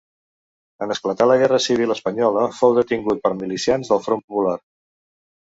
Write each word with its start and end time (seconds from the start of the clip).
En 0.85 0.93
esclatar 0.95 1.27
la 1.31 1.35
Guerra 1.41 1.59
Civil 1.65 1.93
espanyola 1.97 2.47
fou 2.61 2.73
detingut 2.79 3.23
per 3.27 3.33
milicians 3.43 3.93
del 3.93 4.03
Front 4.09 4.27
Popular. 4.27 4.57